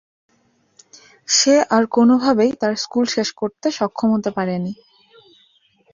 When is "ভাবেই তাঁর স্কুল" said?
2.23-3.05